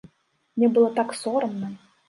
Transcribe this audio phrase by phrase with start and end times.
[0.55, 1.73] Мне было так сорамна.